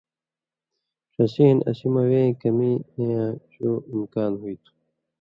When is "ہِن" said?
1.47-1.57